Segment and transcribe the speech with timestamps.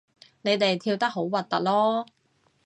[0.41, 2.05] 你哋跳得好核突囉